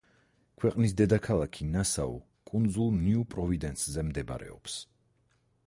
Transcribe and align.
ქვეყნის 0.61 0.93
დედაქალაქი 1.01 1.67
ნასაუ 1.75 2.15
კუნძულ 2.51 2.89
ნიუ-პროვიდენსზე 3.03 4.07
მდებარეობს. 4.09 4.83